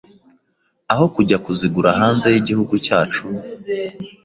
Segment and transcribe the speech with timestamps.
[0.93, 3.23] aho kujya kuzigura hanze y’igihugu cyacu